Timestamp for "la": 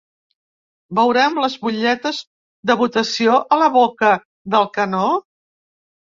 3.65-3.67